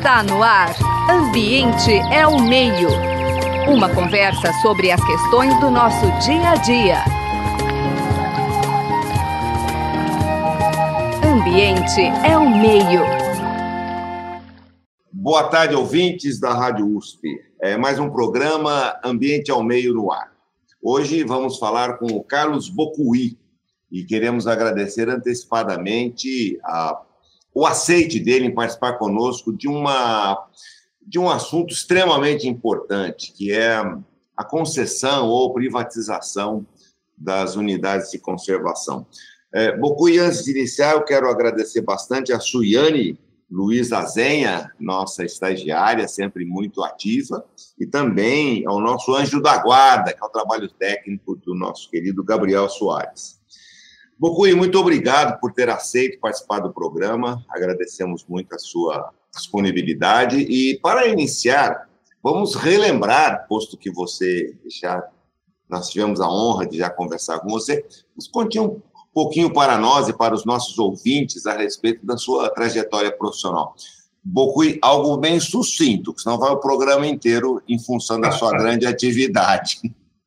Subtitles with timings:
[0.00, 0.74] Está no ar.
[1.10, 2.88] Ambiente é o meio.
[3.68, 7.04] Uma conversa sobre as questões do nosso dia a dia.
[11.22, 13.02] Ambiente é o meio.
[15.12, 17.38] Boa tarde, ouvintes da Rádio USP.
[17.60, 20.32] É mais um programa Ambiente ao Meio no ar.
[20.82, 23.38] Hoje vamos falar com o Carlos Bocuí
[23.92, 27.02] e queremos agradecer antecipadamente a
[27.54, 30.48] o aceite dele em participar conosco de, uma,
[31.00, 33.76] de um assunto extremamente importante, que é
[34.36, 36.66] a concessão ou privatização
[37.16, 39.06] das unidades de conservação.
[39.52, 43.18] É, Bocui, antes de iniciar, eu quero agradecer bastante a Suiane
[43.50, 47.44] Luiz Azenha, nossa estagiária, sempre muito ativa,
[47.78, 52.22] e também ao nosso anjo da guarda, que é o trabalho técnico do nosso querido
[52.22, 53.39] Gabriel Soares.
[54.20, 57.42] Bocui, muito obrigado por ter aceito participar do programa.
[57.48, 60.36] Agradecemos muito a sua disponibilidade.
[60.36, 61.88] E, para iniciar,
[62.22, 65.02] vamos relembrar, posto que você já
[65.70, 67.82] nós tivemos a honra de já conversar com você,
[68.14, 68.82] nos conte um
[69.14, 73.74] pouquinho para nós e para os nossos ouvintes a respeito da sua trajetória profissional.
[74.22, 79.80] Bocui, algo bem sucinto, senão vai o programa inteiro em função da sua grande atividade.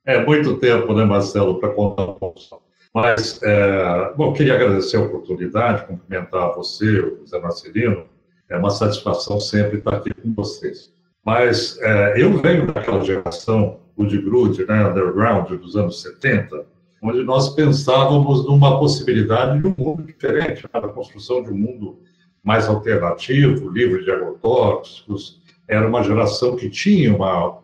[0.04, 2.63] É muito tempo, né, Marcelo, para contar um pouco.
[2.94, 8.06] Mas, é, bom, queria agradecer a oportunidade, cumprimentar você, o Zé Marcelino.
[8.48, 10.94] É uma satisfação sempre estar aqui com vocês.
[11.26, 16.66] Mas é, eu venho daquela geração, o de Grude, né, underground, dos anos 70,
[17.02, 22.00] onde nós pensávamos numa possibilidade de um mundo diferente, né, da construção de um mundo
[22.44, 25.42] mais alternativo, livre de agrotóxicos.
[25.68, 27.60] Era uma geração que tinha uma,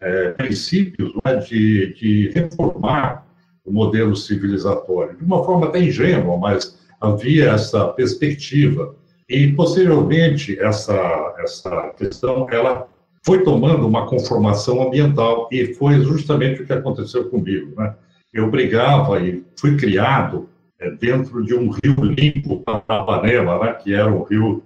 [0.00, 3.26] é, princípios né, de, de reformar
[3.72, 8.94] modelo civilizatório, de uma forma até ingênua, mas havia essa perspectiva.
[9.28, 12.88] E, posteriormente, essa, essa questão ela
[13.24, 17.74] foi tomando uma conformação ambiental, e foi justamente o que aconteceu comigo.
[17.76, 17.94] Né?
[18.32, 23.72] Eu brigava e fui criado é, dentro de um rio limpo, Tapanema, né?
[23.74, 24.62] que era um rio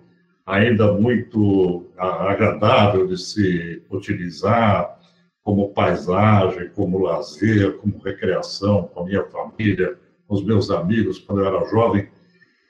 [0.46, 4.98] ainda muito agradável de se utilizar,
[5.42, 11.40] como paisagem, como lazer, como recreação com a minha família, com os meus amigos quando
[11.40, 12.08] eu era jovem.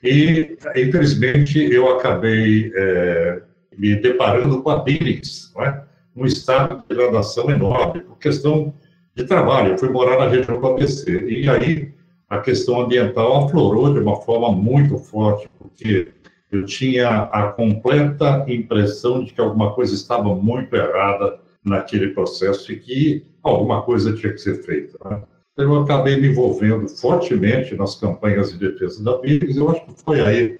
[0.03, 3.41] E, infelizmente, eu acabei é,
[3.77, 5.81] me deparando com a Billings, é?
[6.15, 8.73] um estado de degradação enorme, por questão
[9.15, 9.71] de trabalho.
[9.71, 11.25] Eu fui morar na região do ABC.
[11.25, 11.93] E aí
[12.29, 16.07] a questão ambiental aflorou de uma forma muito forte, porque
[16.51, 22.79] eu tinha a completa impressão de que alguma coisa estava muito errada naquele processo e
[22.79, 24.97] que alguma coisa tinha que ser feita.
[25.09, 25.21] Né?
[25.57, 30.21] Eu acabei me envolvendo fortemente nas campanhas de defesa da BIGS, eu acho que foi
[30.21, 30.59] aí,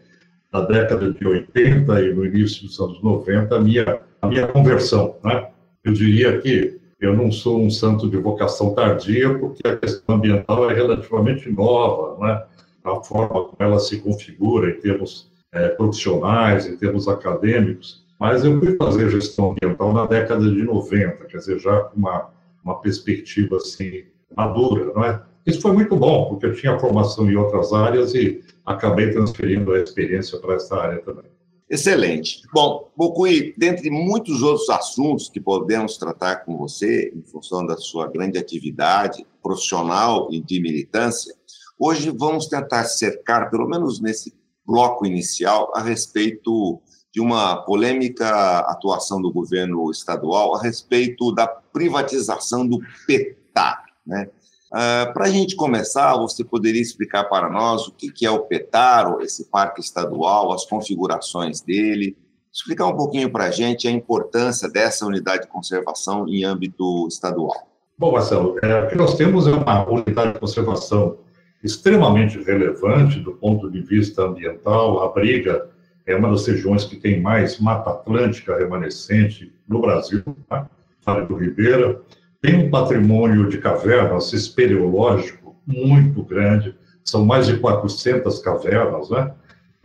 [0.52, 5.16] na década de 80 e no início dos anos 90, a minha, a minha conversão.
[5.24, 5.48] Né?
[5.84, 10.70] Eu diria que eu não sou um santo de vocação tardia, porque a questão ambiental
[10.70, 12.44] é relativamente nova, né?
[12.84, 18.60] a forma como ela se configura em termos é, profissionais, em termos acadêmicos, mas eu
[18.60, 22.30] fui fazer gestão ambiental na década de 90, quer dizer, já com uma,
[22.64, 24.04] uma perspectiva assim,
[24.36, 25.22] madura, não é?
[25.46, 29.80] Isso foi muito bom, porque eu tinha formação em outras áreas e acabei transferindo a
[29.80, 31.26] experiência para essa área também.
[31.70, 32.44] Excelente.
[32.54, 38.08] Bom, Bocui, dentre muitos outros assuntos que podemos tratar com você, em função da sua
[38.08, 41.34] grande atividade profissional e de militância,
[41.80, 44.34] hoje vamos tentar cercar, pelo menos nesse
[44.66, 46.82] bloco inicial, a respeito
[47.14, 53.86] de uma polêmica atuação do governo estadual a respeito da privatização do PETAR.
[54.06, 54.30] Né?
[54.72, 58.40] Uh, para a gente começar, você poderia explicar para nós o que, que é o
[58.40, 62.18] PETAR, esse parque estadual, as configurações dele,
[62.52, 67.68] explicar um pouquinho para a gente a importância dessa unidade de conservação em âmbito estadual.
[67.96, 71.20] Bom, Marcelo, é, o que nós temos é uma unidade de conservação
[71.64, 75.73] extremamente relevante do ponto de vista ambiental, abriga
[76.06, 80.70] é uma das regiões que tem mais mata atlântica remanescente no Brasil, tá?
[81.06, 82.02] Vale do Ribeira.
[82.42, 89.32] Tem um patrimônio de cavernas espeleológico muito grande, são mais de 400 cavernas, né?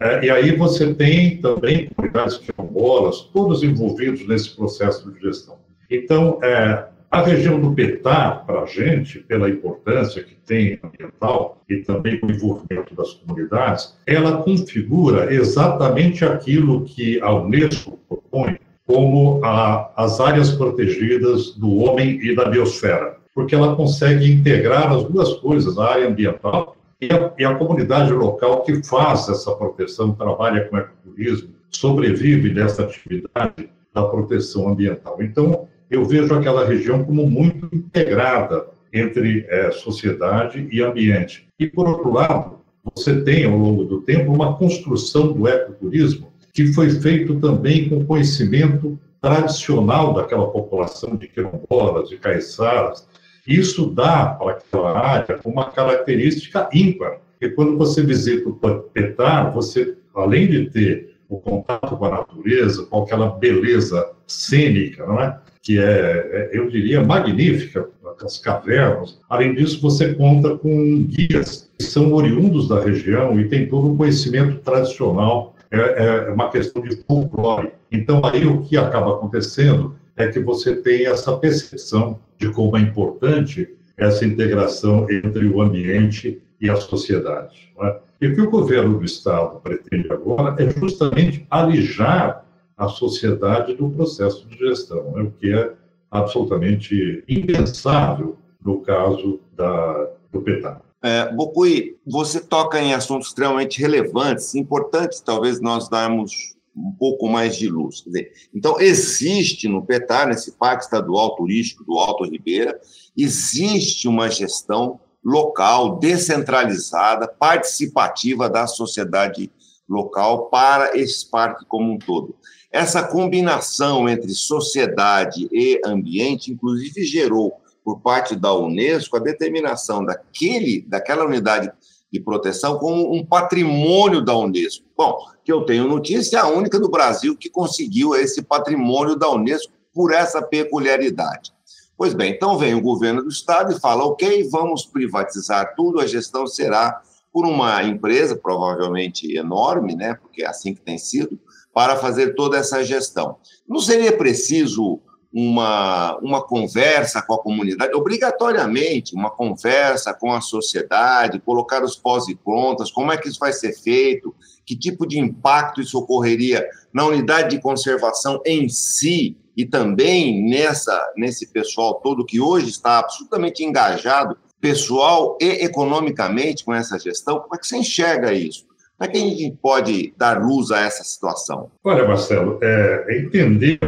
[0.01, 5.57] É, e aí você tem também comunidades quilombolas, todos envolvidos nesse processo de gestão.
[5.91, 11.79] Então, é, a região do Petar, para a gente, pela importância que tem ambiental e
[11.79, 19.91] também o envolvimento das comunidades, ela configura exatamente aquilo que a Unesco propõe como a,
[19.97, 25.79] as áreas protegidas do homem e da biosfera, porque ela consegue integrar as duas coisas,
[25.79, 30.77] a área ambiental e a, e a comunidade local que faz essa proteção, trabalha com
[30.77, 35.19] ecoturismo, sobrevive dessa atividade da proteção ambiental.
[35.21, 41.47] Então, eu vejo aquela região como muito integrada entre é, sociedade e ambiente.
[41.59, 42.59] E, por outro lado,
[42.95, 48.05] você tem, ao longo do tempo, uma construção do ecoturismo que foi feito também com
[48.05, 53.07] conhecimento tradicional daquela população de quilombolas, de caiçaras.
[53.47, 58.55] Isso dá para aquela área uma característica ímpar, porque quando você visita o
[58.93, 65.21] Petar, você, além de ter o contato com a natureza, com aquela beleza cênica, não
[65.21, 65.39] é?
[65.69, 67.87] Que é, é eu diria, magnífica,
[68.25, 69.21] as cavernas.
[69.29, 73.97] Além disso, você conta com guias que são oriundos da região e tem todo um
[73.97, 77.71] conhecimento tradicional, é, é uma questão de folclore.
[77.93, 82.81] Então, aí o que acaba acontecendo é que você tem essa percepção de como é
[82.81, 87.71] importante essa integração entre o ambiente e a sociedade.
[87.83, 87.97] É?
[88.23, 92.48] E o que o governo do Estado pretende agora é justamente alijar
[92.79, 95.23] a sociedade do processo de gestão, né?
[95.23, 95.75] o que é
[96.11, 100.81] absolutamente impensável no caso da, do PETAR.
[101.03, 107.57] É, Bocui, você toca em assuntos extremamente relevantes, importantes, talvez nós darmos um pouco mais
[107.57, 108.03] de luz.
[108.05, 112.81] Dizer, então, existe no PETAR, nesse Parque Estadual Turístico do Alto Ribeira,
[113.17, 119.51] existe uma gestão local, descentralizada, participativa da sociedade
[119.89, 122.37] local para esse parque como um todo.
[122.71, 130.83] Essa combinação entre sociedade e ambiente, inclusive, gerou, por parte da Unesco, a determinação daquele,
[130.83, 131.73] daquela unidade
[132.13, 134.85] de proteção como um patrimônio da Unesco.
[134.97, 139.31] Bom, que eu tenho notícia, é a única do Brasil que conseguiu esse patrimônio da
[139.31, 141.53] Unesco por essa peculiaridade.
[141.97, 146.07] Pois bem, então vem o governo do estado e fala: ok, vamos privatizar tudo, a
[146.07, 151.39] gestão será por uma empresa, provavelmente enorme, né, porque é assim que tem sido,
[151.79, 153.37] para fazer toda essa gestão.
[153.69, 155.01] Não seria preciso
[155.33, 162.27] uma, uma conversa com a comunidade, obrigatoriamente, uma conversa com a sociedade, colocar os pós
[162.27, 164.35] e contras, como é que isso vai ser feito,
[164.67, 171.01] que tipo de impacto isso ocorreria na unidade de conservação em si, e também nessa
[171.17, 177.55] nesse pessoal todo que hoje está absolutamente engajado, pessoal e economicamente com essa gestão, como
[177.55, 178.67] é que você enxerga isso?
[178.99, 181.71] Como é que a gente pode dar luz a essa situação?
[181.85, 183.79] Olha, Marcelo, é, entender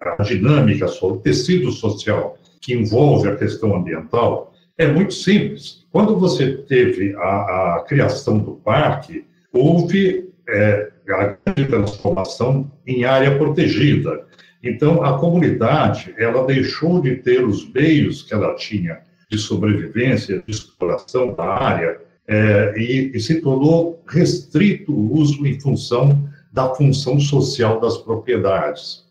[0.00, 5.84] a dinâmica, o tecido social que envolve a questão ambiental é muito simples.
[5.90, 13.36] Quando você teve a, a criação do parque, houve é, a grande transformação em área
[13.36, 14.24] protegida.
[14.62, 20.52] Então, a comunidade, ela deixou de ter os meios que ela tinha de sobrevivência, de
[20.52, 27.18] exploração da área, é, e, e se tornou restrito o uso em função da função
[27.18, 29.04] social das propriedades.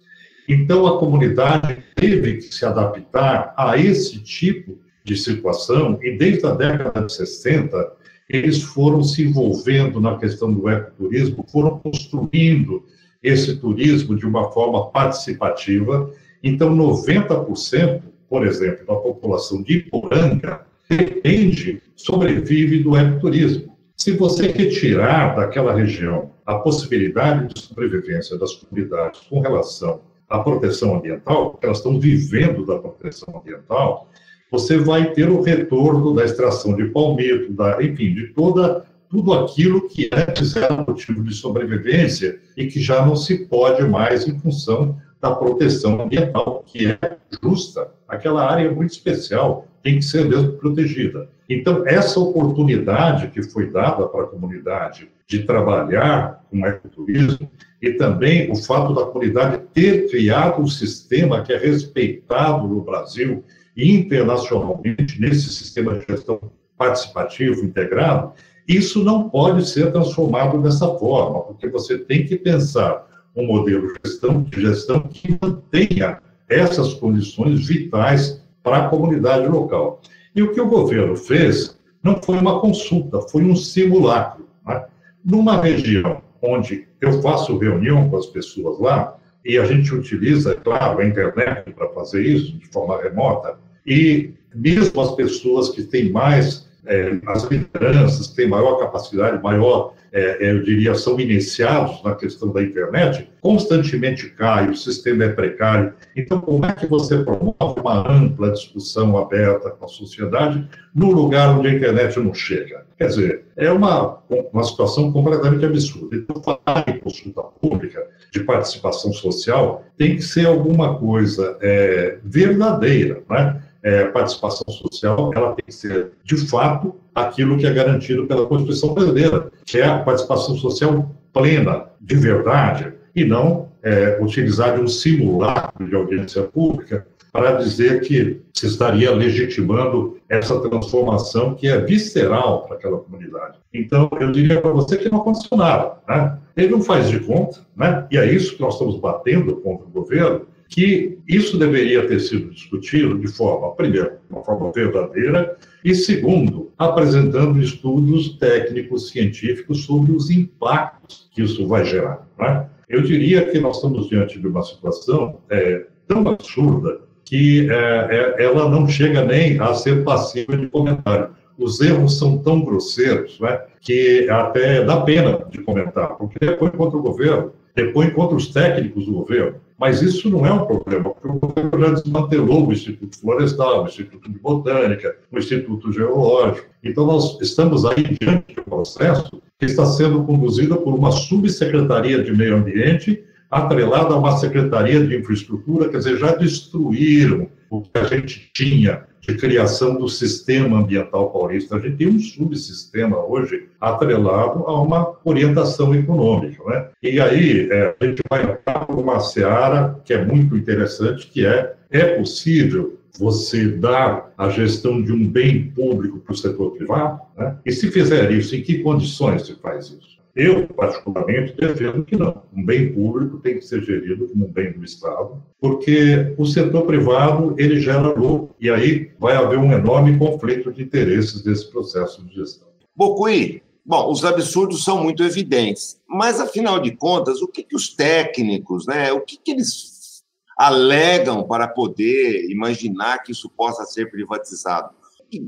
[0.47, 6.51] Então, a comunidade teve que se adaptar a esse tipo de situação, e desde a
[6.51, 7.93] década de 60,
[8.29, 12.85] eles foram se envolvendo na questão do ecoturismo, foram construindo
[13.21, 16.11] esse turismo de uma forma participativa.
[16.43, 20.65] Então, 90%, por exemplo, da população de Iporanga
[20.97, 23.77] depende, sobrevive do ecoturismo.
[23.97, 30.95] Se você retirar daquela região a possibilidade de sobrevivência das comunidades com relação à proteção
[30.95, 34.09] ambiental, elas estão vivendo da proteção ambiental,
[34.51, 39.89] você vai ter o retorno da extração de palmito, da, enfim, de toda tudo aquilo
[39.89, 44.97] que antes era motivo de sobrevivência e que já não se pode mais em função
[45.19, 46.97] da proteção ambiental, que é
[47.43, 47.91] justa.
[48.07, 51.29] Aquela área é muito especial, tem que ser mesmo protegida.
[51.49, 57.49] Então, essa oportunidade que foi dada para a comunidade de trabalhar com ecoturismo
[57.81, 63.43] e também o fato da comunidade ter criado um sistema que é respeitado no Brasil
[63.75, 66.39] e internacionalmente nesse sistema de gestão
[66.77, 68.33] participativo integrado,
[68.67, 73.99] isso não pode ser transformado dessa forma, porque você tem que pensar um modelo de
[74.05, 80.01] gestão, de gestão que mantenha essas condições vitais para a comunidade local.
[80.35, 84.47] E o que o governo fez não foi uma consulta, foi um simulacro.
[84.65, 84.85] Né?
[85.23, 90.55] Numa região onde eu faço reunião com as pessoas lá, e a gente utiliza, é
[90.55, 96.11] claro, a internet para fazer isso de forma remota, e mesmo as pessoas que têm
[96.11, 102.13] mais é, as lideranças têm maior capacidade, maior, é, é, eu diria, são iniciados na
[102.15, 105.93] questão da internet, constantemente cai, o sistema é precário.
[106.15, 111.57] Então, como é que você promove uma ampla discussão aberta com a sociedade no lugar
[111.57, 112.85] onde a internet não chega?
[112.97, 114.21] Quer dizer, é uma,
[114.53, 116.17] uma situação completamente absurda.
[116.17, 123.23] Então, falar em consulta pública de participação social tem que ser alguma coisa é, verdadeira,
[123.29, 123.61] né?
[123.83, 128.93] É, participação social ela tem que ser de fato aquilo que é garantido pela Constituição
[128.93, 134.87] brasileira, que é a participação social plena, de verdade, e não é, utilizar de um
[134.87, 142.63] simulacro de audiência pública para dizer que se estaria legitimando essa transformação que é visceral
[142.63, 143.57] para aquela comunidade.
[143.73, 145.93] Então, eu diria para você que não aconteceu nada.
[146.07, 146.37] Né?
[146.57, 148.05] Ele não faz de conta, né?
[148.11, 152.49] e é isso que nós estamos batendo contra o governo, que isso deveria ter sido
[152.49, 160.29] discutido de forma, primeiro, uma forma verdadeira, e segundo, apresentando estudos técnicos, científicos sobre os
[160.29, 162.25] impactos que isso vai gerar.
[162.39, 162.65] Né?
[162.87, 168.43] Eu diria que nós estamos diante de uma situação é, tão absurda que é, é,
[168.45, 171.29] ela não chega nem a ser passiva de comentário.
[171.57, 176.97] Os erros são tão grosseiros né, que até dá pena de comentar, porque depois contra
[176.97, 179.55] o governo, depois contra os técnicos do governo.
[179.79, 183.87] Mas isso não é um problema, porque o governo já desmantelou o Instituto Florestal, o
[183.87, 186.67] Instituto de Botânica, o Instituto Geológico.
[186.83, 192.23] Então, nós estamos aí diante de um processo que está sendo conduzido por uma subsecretaria
[192.23, 197.97] de Meio Ambiente atrelada a uma secretaria de infraestrutura, quer dizer, já destruíram o que
[197.97, 201.75] a gente tinha de criação do sistema ambiental paulista.
[201.75, 206.63] A gente tem um subsistema hoje atrelado a uma orientação econômica.
[206.65, 206.87] Né?
[207.03, 211.75] E aí é, a gente vai entrar uma seara que é muito interessante, que é,
[211.89, 217.19] é possível você dar a gestão de um bem público para o setor privado?
[217.37, 217.55] Né?
[217.65, 220.10] E se fizer isso, em que condições se faz isso?
[220.35, 222.43] Eu, particularmente, defendo que não.
[222.55, 226.85] Um bem público tem que ser gerido como um bem do Estado, porque o setor
[226.85, 232.23] privado, ele gera lucro, e aí vai haver um enorme conflito de interesses desse processo
[232.25, 232.69] de gestão.
[232.95, 237.93] Bocuí, bom, os absurdos são muito evidentes, mas, afinal de contas, o que, que os
[237.93, 240.23] técnicos, né, o que, que eles
[240.57, 244.93] alegam para poder imaginar que isso possa ser privatizado?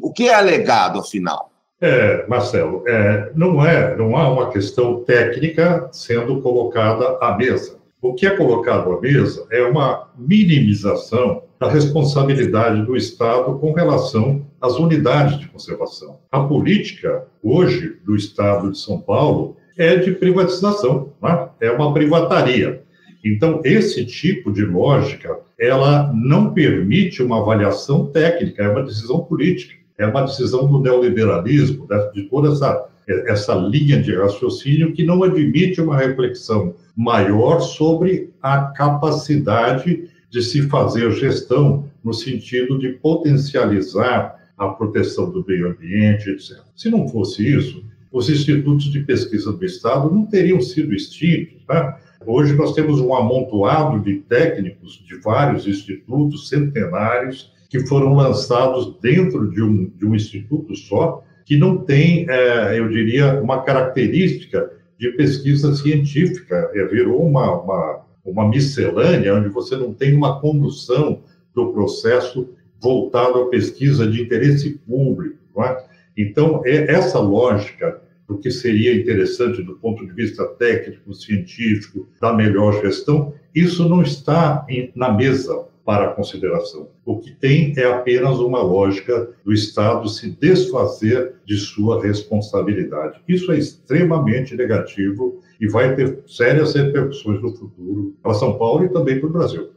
[0.01, 1.52] O que é alegado, afinal?
[1.85, 7.77] É, Marcelo, é, não é, não há uma questão técnica sendo colocada à mesa.
[8.01, 14.45] O que é colocado à mesa é uma minimização da responsabilidade do Estado com relação
[14.61, 16.19] às unidades de conservação.
[16.31, 21.49] A política hoje do Estado de São Paulo é de privatização, né?
[21.59, 22.81] é uma privataria.
[23.25, 29.82] Então, esse tipo de lógica, ela não permite uma avaliação técnica, é uma decisão política
[30.03, 35.81] é uma decisão do neoliberalismo, de toda essa, essa linha de raciocínio que não admite
[35.81, 44.67] uma reflexão maior sobre a capacidade de se fazer gestão no sentido de potencializar a
[44.67, 46.57] proteção do meio ambiente, etc.
[46.75, 51.63] Se não fosse isso, os institutos de pesquisa do Estado não teriam sido extintos.
[51.65, 51.99] Tá?
[52.25, 59.49] Hoje nós temos um amontoado de técnicos de vários institutos centenários que foram lançados dentro
[59.49, 65.09] de um, de um instituto só, que não tem, é, eu diria, uma característica de
[65.13, 66.69] pesquisa científica.
[66.75, 71.23] É, virou uma, uma, uma miscelânea onde você não tem uma condução
[71.55, 72.47] do processo
[72.79, 75.39] voltado à pesquisa de interesse público.
[75.63, 75.83] É?
[76.15, 82.31] Então, é essa lógica do que seria interessante do ponto de vista técnico, científico, da
[82.33, 84.63] melhor gestão, isso não está
[84.95, 86.89] na mesa para consideração.
[87.05, 93.21] O que tem é apenas uma lógica do Estado se desfazer de sua responsabilidade.
[93.27, 98.89] Isso é extremamente negativo e vai ter sérias repercussões no futuro para São Paulo e
[98.89, 99.69] também para o Brasil.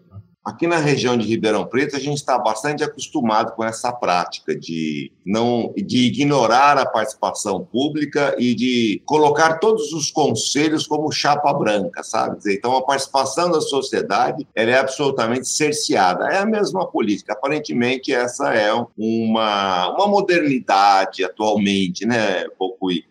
[0.47, 5.11] Aqui na região de Ribeirão Preto, a gente está bastante acostumado com essa prática de
[5.25, 12.05] não de ignorar a participação pública e de colocar todos os conselhos como chapa branca,
[12.05, 12.39] sabe?
[12.47, 16.29] Então, a participação da sociedade ela é absolutamente cerceada.
[16.29, 17.33] É a mesma política.
[17.33, 23.03] Aparentemente, essa é uma, uma modernidade atualmente, né, Bocuí?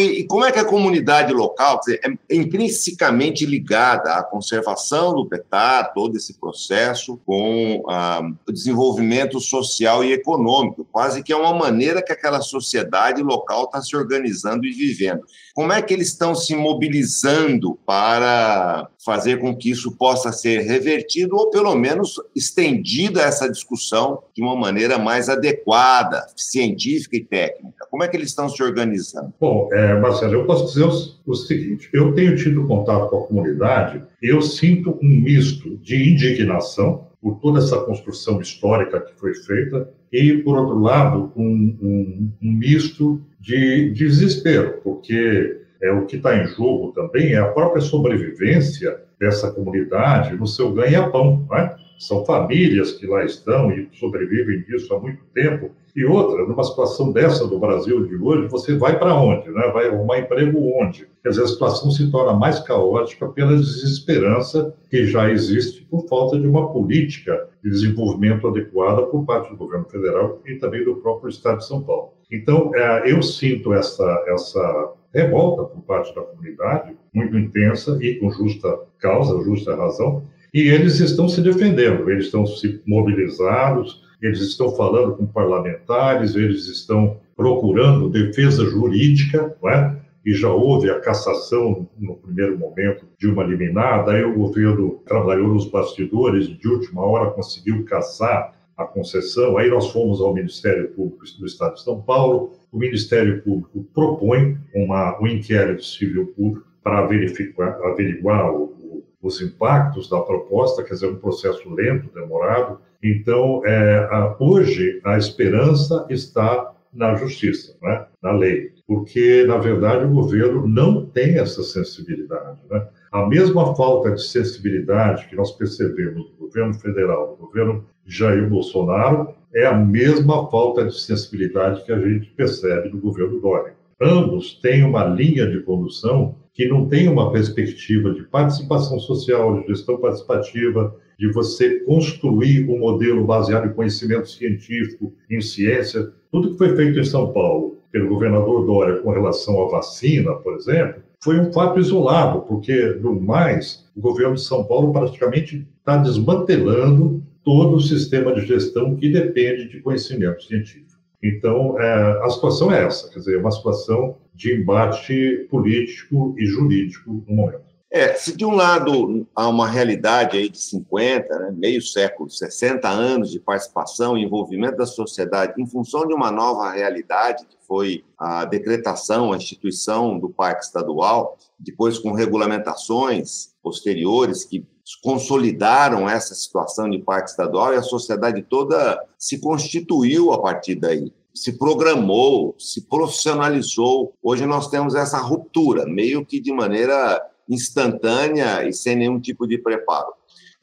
[0.00, 5.92] E como é que a comunidade local dizer, é intrinsecamente ligada à conservação do petar,
[5.92, 12.02] todo esse processo, com ah, o desenvolvimento social e econômico, quase que é uma maneira
[12.02, 15.24] que aquela sociedade local está se organizando e vivendo.
[15.56, 21.34] Como é que eles estão se mobilizando para fazer com que isso possa ser revertido
[21.34, 27.86] ou, pelo menos, estendida essa discussão de uma maneira mais adequada, científica e técnica?
[27.90, 29.32] Como é que eles estão se organizando?
[29.40, 30.84] Bom, é, Marcelo, eu posso dizer
[31.26, 37.06] o, seguinte: eu tenho tido contato com a comunidade, eu sinto um misto de indignação
[37.22, 42.52] por toda essa construção histórica que foi feita e, por outro lado, um, um, um
[42.52, 49.00] misto de desespero, porque é o que está em jogo também é a própria sobrevivência
[49.20, 51.46] dessa comunidade no seu ganha-pão.
[51.48, 51.76] Né?
[51.96, 55.70] São famílias que lá estão e sobrevivem disso há muito tempo.
[55.94, 59.48] E outra, numa situação dessa do Brasil de hoje, você vai para onde?
[59.48, 59.70] Né?
[59.72, 61.06] Vai arrumar emprego onde?
[61.22, 66.38] Quer dizer, a situação se torna mais caótica pela desesperança que já existe por falta
[66.38, 71.30] de uma política de desenvolvimento adequada por parte do governo federal e também do próprio
[71.30, 72.15] Estado de São Paulo.
[72.30, 78.30] Então, é, eu sinto essa, essa revolta por parte da comunidade, muito intensa e com
[78.30, 84.74] justa causa, justa razão, e eles estão se defendendo, eles estão se mobilizados, eles estão
[84.74, 89.96] falando com parlamentares, eles estão procurando defesa jurídica, não é?
[90.26, 95.46] e já houve a cassação no primeiro momento de uma liminar, daí o governo trabalhou
[95.46, 101.24] nos bastidores, de última hora conseguiu caçar a concessão, aí nós fomos ao Ministério Público
[101.38, 107.06] do Estado de São Paulo, o Ministério Público propõe uma, um inquérito civil público para
[107.06, 112.78] verificar, averiguar o, o, os impactos da proposta, quer dizer, um processo lento, demorado.
[113.02, 118.06] Então, é, a, hoje, a esperança está na justiça, né?
[118.22, 122.60] na lei, porque, na verdade, o governo não tem essa sensibilidade.
[122.70, 122.86] Né?
[123.12, 129.28] A mesma falta de sensibilidade que nós percebemos do governo federal, do governo Jair Bolsonaro,
[129.54, 133.74] é a mesma falta de sensibilidade que a gente percebe do governo Dória.
[134.00, 139.68] Ambos têm uma linha de condução que não tem uma perspectiva de participação social, de
[139.68, 146.12] gestão participativa, de você construir um modelo baseado em conhecimento científico, em ciência.
[146.30, 150.54] Tudo que foi feito em São Paulo pelo governador Dória com relação à vacina, por
[150.56, 155.96] exemplo, foi um fato isolado, porque, no mais, o governo de São Paulo praticamente está
[155.96, 160.86] desmantelando todo o sistema de gestão que depende de conhecimento científico.
[161.22, 166.44] Então, é, a situação é essa, quer dizer, é uma situação de embate político e
[166.44, 167.75] jurídico no momento.
[167.90, 172.88] É, se de um lado há uma realidade aí de 50, né, meio século, 60
[172.88, 178.04] anos de participação e envolvimento da sociedade em função de uma nova realidade, que foi
[178.18, 184.66] a decretação, a instituição do Parque Estadual, depois com regulamentações posteriores que
[185.02, 191.12] consolidaram essa situação de parque estadual e a sociedade toda se constituiu a partir daí.
[191.34, 194.14] Se programou, se profissionalizou.
[194.22, 199.58] Hoje nós temos essa ruptura, meio que de maneira instantânea e sem nenhum tipo de
[199.58, 200.12] preparo.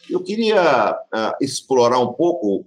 [0.10, 2.66] Eu queria uh, explorar um pouco,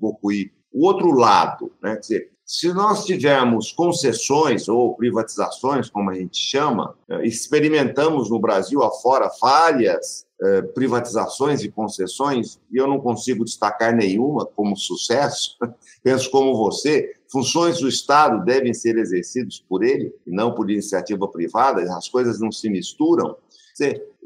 [0.72, 1.94] o outro lado, né?
[1.94, 8.38] Quer dizer, se nós tivermos concessões ou privatizações, como a gente chama, eh, experimentamos no
[8.38, 15.56] Brasil afora falhas, eh, privatizações e concessões, e eu não consigo destacar nenhuma como sucesso,
[16.04, 21.26] penso como você, funções do Estado devem ser exercidas por ele e não por iniciativa
[21.26, 23.36] privada, as coisas não se misturam.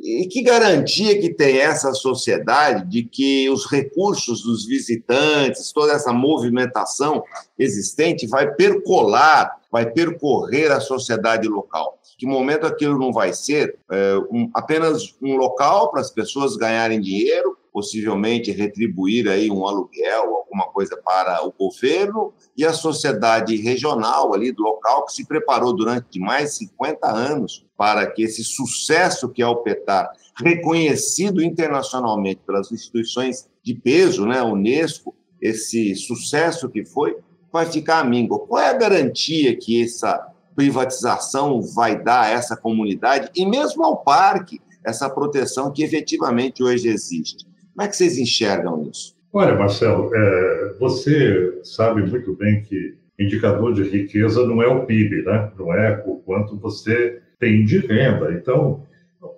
[0.03, 6.13] E que garantia que tem essa sociedade de que os recursos dos visitantes, toda essa
[6.13, 7.23] movimentação
[7.59, 11.99] existente vai percolar, vai percorrer a sociedade local?
[12.17, 17.01] Que momento aquilo não vai ser é, um, apenas um local para as pessoas ganharem
[17.01, 24.35] dinheiro, possivelmente retribuir aí um aluguel, alguma coisa para o governo e a sociedade regional
[24.35, 29.29] ali do local que se preparou durante mais de 50 anos para que esse sucesso
[29.29, 36.85] que é o PETAR, reconhecido internacionalmente pelas instituições de peso, né, Unesco, esse sucesso que
[36.85, 37.17] foi,
[37.53, 38.41] vai ficar amigo.
[38.41, 44.03] Qual é a garantia que essa privatização vai dar a essa comunidade e mesmo ao
[44.03, 47.50] parque, essa proteção que efetivamente hoje existe?
[47.75, 49.15] Como é que vocês enxergam isso?
[49.33, 55.23] Olha, Marcelo, é, você sabe muito bem que indicador de riqueza não é o PIB,
[55.23, 55.53] né?
[55.59, 58.33] não é o quanto você tem de renda.
[58.33, 58.83] Então,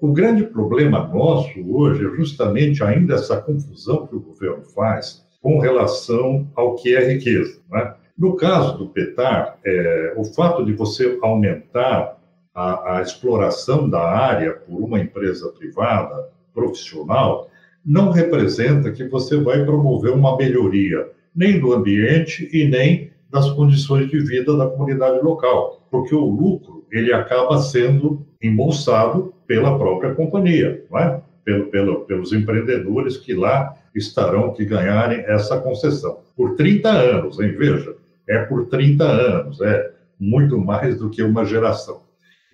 [0.01, 5.59] o grande problema nosso hoje é justamente ainda essa confusão que o governo faz com
[5.59, 7.61] relação ao que é riqueza.
[7.71, 7.95] Né?
[8.17, 12.17] No caso do PETAR, é, o fato de você aumentar
[12.55, 17.49] a, a exploração da área por uma empresa privada, profissional,
[17.85, 24.11] não representa que você vai promover uma melhoria nem do ambiente e nem das condições
[24.11, 30.85] de vida da comunidade local, porque o lucro ele acaba sendo embolsado pela própria companhia,
[30.91, 31.23] não é?
[31.45, 37.55] Pelo, pelo, pelos empreendedores que lá estarão que ganharem essa concessão por 30 anos, hein?
[37.57, 37.97] Veja,
[38.29, 39.91] é por 30 anos, é
[40.21, 42.03] muito mais do que uma geração.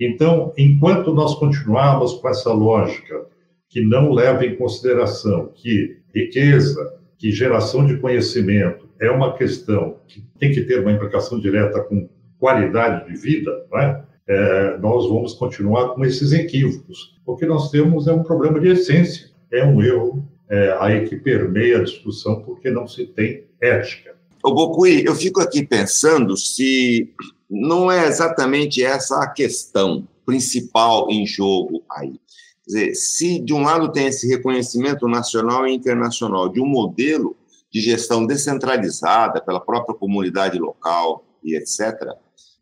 [0.00, 3.26] Então, enquanto nós continuarmos com essa lógica
[3.68, 10.24] que não leva em consideração que riqueza, que geração de conhecimento é uma questão que
[10.38, 14.08] tem que ter uma implicação direta com qualidade de vida, é?
[14.30, 19.30] É, nós vamos continuar com esses equívocos, porque nós temos é um problema de essência.
[19.50, 24.14] é um erro é, aí que permeia a discussão porque não se tem ética.
[24.42, 27.10] Ô, Bocui, eu fico aqui pensando se
[27.50, 32.20] não é exatamente essa a questão principal em jogo aí.
[32.68, 37.34] Dizer, se de um lado tem esse reconhecimento nacional e internacional de um modelo
[37.72, 41.96] de gestão descentralizada pela própria comunidade local e etc.,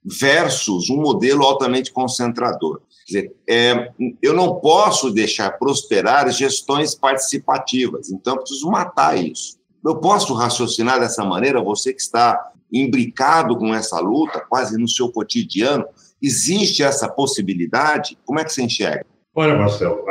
[0.04, 2.80] versus um modelo altamente concentrador.
[3.04, 3.90] Dizer, é,
[4.22, 9.58] eu não posso deixar prosperar gestões participativas, então eu preciso matar isso.
[9.84, 15.10] Eu posso raciocinar dessa maneira, você que está imbricado com essa luta, quase no seu
[15.10, 15.84] cotidiano,
[16.22, 18.16] existe essa possibilidade?
[18.24, 19.15] Como é que você enxerga?
[19.38, 20.02] Olha, Marcelo,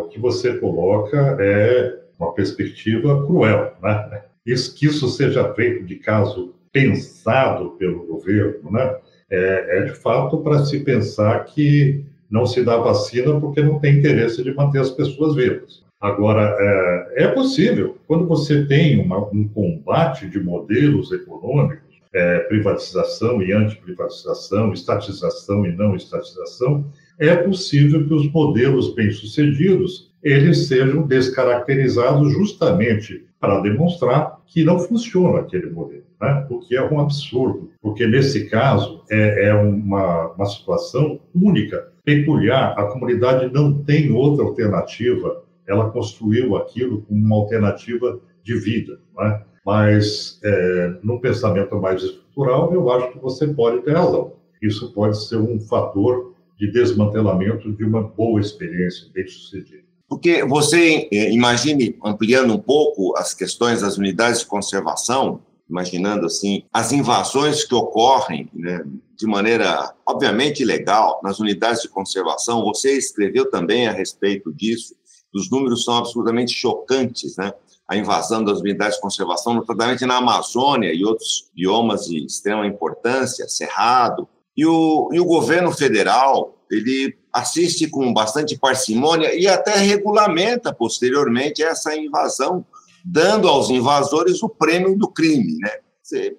[0.00, 4.24] o que você coloca é uma perspectiva cruel, né?
[4.44, 8.96] Isso, que isso seja feito de caso pensado pelo governo, né?
[9.30, 13.98] É, é de fato para se pensar que não se dá vacina porque não tem
[13.98, 15.84] interesse de manter as pessoas vivas.
[16.00, 23.40] Agora, é, é possível, quando você tem uma, um combate de modelos econômicos, é, privatização
[23.40, 26.84] e antiprivatização, estatização e não estatização,
[27.22, 35.38] é possível que os modelos bem-sucedidos eles sejam descaracterizados justamente para demonstrar que não funciona
[35.38, 36.46] aquele modelo, né?
[36.50, 42.74] o que é um absurdo, porque nesse caso é, é uma, uma situação única, peculiar,
[42.76, 49.42] a comunidade não tem outra alternativa, ela construiu aquilo como uma alternativa de vida, né?
[49.64, 54.32] mas é, no pensamento mais estrutural, eu acho que você pode ter razão.
[54.60, 56.31] Isso pode ser um fator
[56.62, 59.82] de desmantelamento de uma boa experiência bem-sucedida.
[60.08, 66.62] Porque você eh, imagine, ampliando um pouco as questões das unidades de conservação, imaginando assim,
[66.72, 68.84] as invasões que ocorrem né,
[69.18, 72.62] de maneira, obviamente, ilegal nas unidades de conservação.
[72.62, 74.94] Você escreveu também a respeito disso.
[75.34, 77.52] Os números são absolutamente chocantes, né?
[77.88, 83.48] A invasão das unidades de conservação, notadamente na Amazônia e outros biomas de extrema importância,
[83.48, 84.28] Cerrado.
[84.56, 91.62] E o, e o governo federal, ele assiste com bastante parcimônia e até regulamenta posteriormente
[91.62, 92.64] essa invasão,
[93.04, 95.70] dando aos invasores o prêmio do crime, né?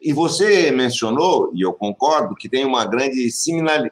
[0.01, 3.27] E você mencionou, e eu concordo, que tem uma grande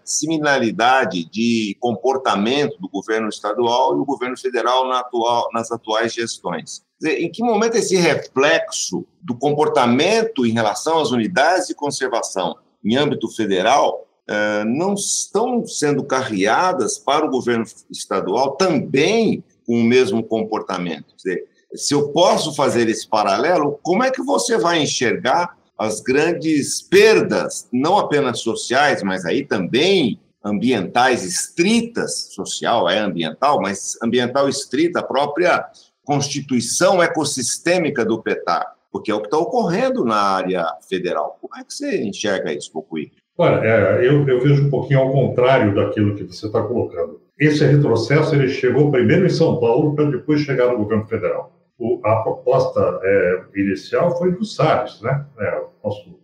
[0.03, 6.83] similaridade de comportamento do governo estadual e do governo federal na atual, nas atuais gestões.
[7.03, 12.55] Em que momento esse reflexo do comportamento em relação às unidades de conservação
[12.85, 19.83] em âmbito federal eh, não estão sendo carreadas para o governo estadual também com o
[19.83, 21.07] mesmo comportamento.
[21.09, 25.99] Quer dizer, se eu posso fazer esse paralelo, como é que você vai enxergar as
[25.99, 34.47] grandes perdas, não apenas sociais, mas aí também ambientais estritas, social é ambiental, mas ambiental
[34.47, 35.65] estrita, a própria
[36.03, 41.37] constituição ecossistêmica do PETAR, porque é o que está ocorrendo na área federal.
[41.39, 43.11] Como é que você enxerga isso, Cocuí?
[43.41, 47.19] Olha, é, eu, eu, vejo um pouquinho ao contrário daquilo que você está colocando.
[47.39, 51.51] Esse retrocesso ele chegou primeiro em São Paulo para depois chegar no governo federal.
[51.75, 55.25] O, a proposta é, inicial foi do Salles, né?
[55.39, 56.21] É, nosso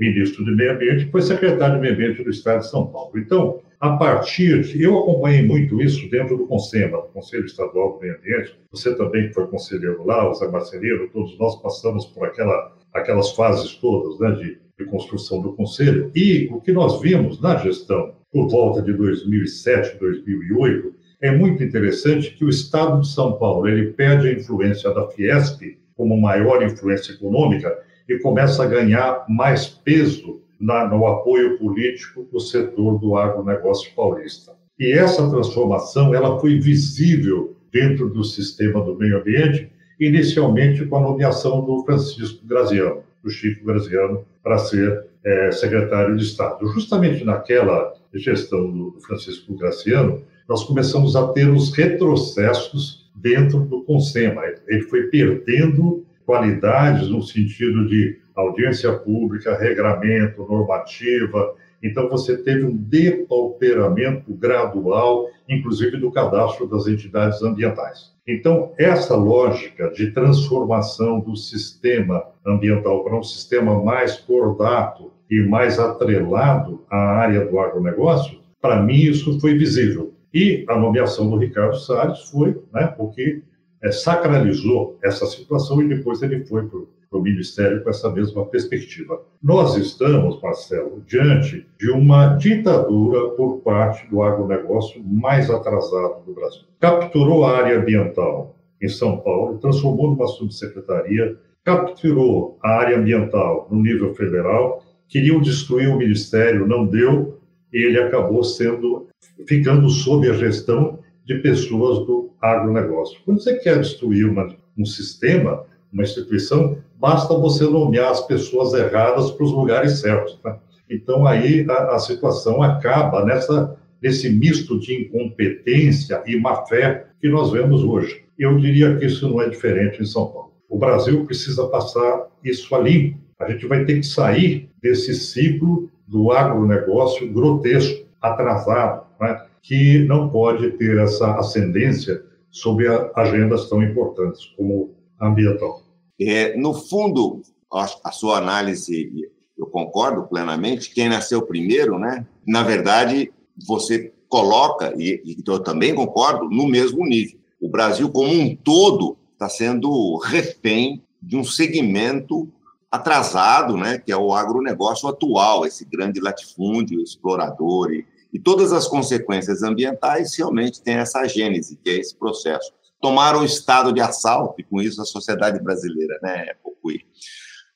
[0.00, 3.12] ministro de Meio Ambiente, foi secretário de Meio Ambiente do Estado de São Paulo.
[3.18, 4.82] Então, a partir de.
[4.82, 8.58] Eu acompanhei muito isso dentro do CONSEMA, Conselho Estadual do Meio Ambiente.
[8.70, 13.74] Você também foi conselheiro lá, o Zé Marcelino, todos nós passamos por aquela, aquelas fases
[13.74, 14.30] todas, né?
[14.30, 16.10] De de construção do Conselho.
[16.14, 22.34] E o que nós vimos na gestão por volta de 2007, 2008, é muito interessante
[22.34, 27.12] que o Estado de São Paulo ele perde a influência da Fiesp como maior influência
[27.12, 27.72] econômica
[28.08, 34.52] e começa a ganhar mais peso na, no apoio político do setor do agronegócio paulista.
[34.78, 41.00] E essa transformação ela foi visível dentro do sistema do meio ambiente, inicialmente com a
[41.00, 46.66] nomeação do Francisco Graziano do Chico Graziano para ser é, secretário de Estado.
[46.68, 54.42] Justamente naquela gestão do Francisco Graziano, nós começamos a ter os retrocessos dentro do CONSEMA.
[54.68, 61.54] Ele foi perdendo qualidades no sentido de audiência pública, regramento, normativa.
[61.84, 68.14] Então, você teve um depauperamento gradual, inclusive do cadastro das entidades ambientais.
[68.26, 75.78] Então, essa lógica de transformação do sistema ambiental para um sistema mais cordato e mais
[75.78, 80.14] atrelado à área do agronegócio, para mim isso foi visível.
[80.32, 83.42] E a nomeação do Ricardo Salles foi né, o que
[83.84, 86.78] é, sacralizou essa situação e depois ele foi para
[87.18, 89.20] o Ministério com essa mesma perspectiva.
[89.42, 96.62] Nós estamos, Marcelo, diante de uma ditadura por parte do agronegócio mais atrasado do Brasil.
[96.80, 103.82] Capturou a área ambiental em São Paulo, transformou numa subsecretaria, capturou a área ambiental no
[103.82, 107.38] nível federal, queriam destruir o ministério, não deu,
[107.72, 109.08] e ele acabou sendo
[109.46, 113.18] ficando sob a gestão de pessoas do agronegócio.
[113.24, 119.30] Quando você quer destruir uma, um sistema, uma instituição, basta você nomear as pessoas erradas
[119.30, 120.38] para os lugares certos.
[120.44, 120.56] Né?
[120.90, 127.50] Então, aí a, a, situação acaba nessa, nesse misto de incompetência e má-fé que nós
[127.50, 128.24] vemos hoje.
[128.38, 130.52] Eu diria que isso não é diferente em São Paulo.
[130.68, 133.16] O Brasil precisa passar isso ali.
[133.38, 139.40] A gente vai ter que sair desse ciclo do agronegócio grotesco, atrasado, né?
[139.62, 142.22] que não pode ter essa ascendência
[142.54, 142.86] sobre
[143.16, 145.82] agendas tão importantes como a ambiental.
[146.20, 149.10] É, no fundo, a sua análise,
[149.58, 152.24] eu concordo plenamente, quem nasceu primeiro, né?
[152.46, 153.32] Na verdade,
[153.66, 157.38] você coloca, e, e eu também concordo, no mesmo nível.
[157.60, 162.48] O Brasil, como um todo, está sendo refém de um segmento
[162.90, 168.88] atrasado, né, que é o agronegócio atual, esse grande latifúndio, explorador e, e todas as
[168.88, 172.72] consequências ambientais realmente têm essa gênese, que é esse processo.
[173.00, 177.02] Tomaram o estado de assalto, e com isso a sociedade brasileira, né, Bocuí?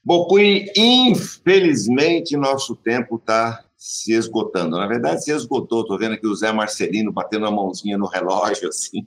[0.05, 4.77] Bocuí, infelizmente, nosso tempo está se esgotando.
[4.77, 5.83] Na verdade, se esgotou.
[5.83, 9.07] Estou vendo aqui o Zé Marcelino batendo a mãozinha no relógio, assim.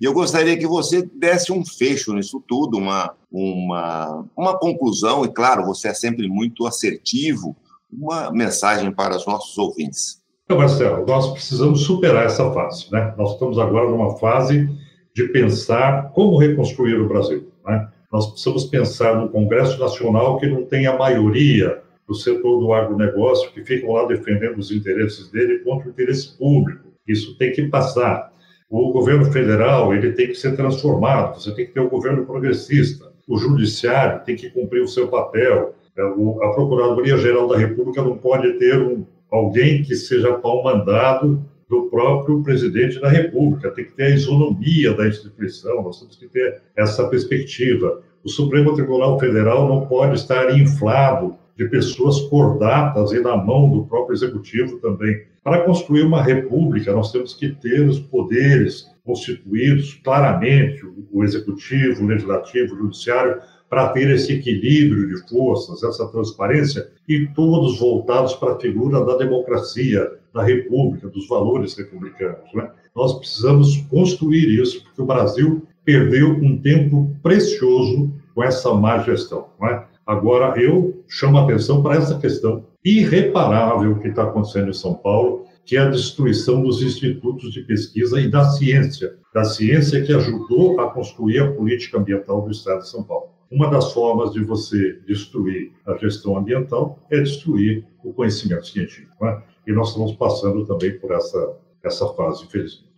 [0.00, 5.28] E eu gostaria que você desse um fecho nisso tudo, uma, uma, uma conclusão, e
[5.28, 7.54] claro, você é sempre muito assertivo,
[7.92, 10.18] uma mensagem para os nossos ouvintes.
[10.48, 12.90] Então, Marcelo, nós precisamos superar essa fase.
[12.90, 13.12] Né?
[13.18, 14.66] Nós estamos agora numa fase
[15.14, 17.52] de pensar como reconstruir o Brasil.
[17.66, 17.86] Né?
[18.10, 23.52] Nós precisamos pensar no Congresso Nacional que não tem a maioria do setor do agronegócio
[23.52, 26.88] que ficam lá defendendo os interesses dele contra o interesse público.
[27.06, 28.32] Isso tem que passar.
[28.70, 31.42] O governo federal ele tem que ser transformado.
[31.42, 33.12] Você tem que ter um governo progressista.
[33.28, 35.74] O judiciário tem que cumprir o seu papel.
[35.94, 41.44] É, a Procuradoria Geral da República não pode ter um alguém que seja pau mandado
[41.68, 43.70] do próprio presidente da República.
[43.70, 48.02] Tem que ter a isonomia da instituição, nós temos que ter essa perspectiva.
[48.24, 53.84] O Supremo Tribunal Federal não pode estar inflado de pessoas cordatas e na mão do
[53.84, 55.24] próprio executivo também.
[55.42, 62.06] Para construir uma república, nós temos que ter os poderes constituídos claramente, o executivo, o
[62.06, 68.54] legislativo, o judiciário, para ter esse equilíbrio de forças, essa transparência, e todos voltados para
[68.54, 72.52] a figura da democracia, da república, dos valores republicanos.
[72.54, 72.70] Né?
[72.94, 79.48] Nós precisamos construir isso, porque o Brasil perdeu um tempo precioso com essa má gestão.
[79.62, 79.82] É?
[80.06, 85.44] Agora, eu chamo a atenção para essa questão irreparável que está acontecendo em São Paulo,
[85.64, 90.80] que é a destruição dos institutos de pesquisa e da ciência, da ciência que ajudou
[90.80, 93.37] a construir a política ambiental do Estado de São Paulo.
[93.50, 99.24] Uma das formas de você destruir a gestão ambiental é destruir o conhecimento científico.
[99.24, 99.42] Né?
[99.66, 102.88] E nós estamos passando também por essa, essa fase, infelizmente.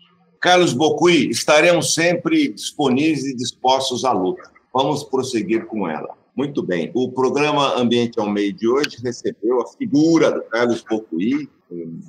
[0.41, 4.51] Carlos Bocui, estaremos sempre disponíveis e dispostos à luta.
[4.73, 6.20] Vamos prosseguir com ela.
[6.37, 6.91] Muito bem.
[6.95, 11.49] O programa Ambiente ao Meio de hoje recebeu a figura do Carlos Bocui,